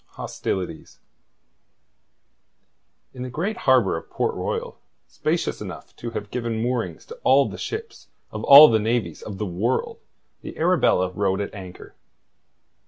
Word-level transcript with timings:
HOSTILITIES 0.13 0.97
In 3.13 3.21
the 3.21 3.29
great 3.29 3.55
harbour 3.55 3.97
of 3.97 4.09
Port 4.09 4.33
Royal, 4.33 4.79
spacious 5.07 5.61
enough 5.61 5.95
to 5.97 6.09
have 6.09 6.31
given 6.31 6.59
moorings 6.59 7.05
to 7.05 7.19
all 7.23 7.47
the 7.47 7.59
ships 7.59 8.07
of 8.31 8.43
all 8.45 8.67
the 8.67 8.79
navies 8.79 9.21
of 9.21 9.37
the 9.37 9.45
world, 9.45 9.99
the 10.41 10.57
Arabella 10.57 11.11
rode 11.11 11.39
at 11.39 11.53
anchor. 11.53 11.93